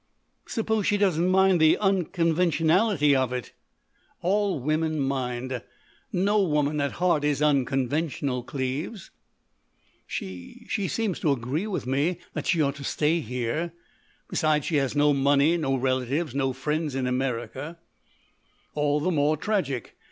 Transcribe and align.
"Suppose 0.47 0.87
she 0.87 0.97
doesn't 0.97 1.29
mind 1.29 1.61
the 1.61 1.77
unconventionality 1.77 3.15
of 3.15 3.31
it?" 3.31 3.53
"All 4.23 4.59
women 4.59 4.99
mind. 4.99 5.61
No 6.11 6.41
woman, 6.41 6.81
at 6.81 6.93
heart, 6.93 7.23
is 7.23 7.39
unconventional, 7.39 8.41
Cleves." 8.41 9.11
"She—she 10.07 10.87
seems 10.87 11.19
to 11.19 11.31
agree 11.31 11.67
with 11.67 11.85
me 11.85 12.17
that 12.33 12.47
she 12.47 12.63
ought 12.63 12.77
to 12.77 12.83
stay 12.83 13.19
here.... 13.19 13.73
Besides, 14.27 14.65
she 14.65 14.77
has 14.77 14.95
no 14.95 15.13
money, 15.13 15.55
no 15.55 15.75
relatives, 15.75 16.33
no 16.33 16.51
friends 16.51 16.95
in 16.95 17.05
America——" 17.05 17.77
"All 18.73 18.99
the 19.01 19.11
more 19.11 19.37
tragic. 19.37 19.95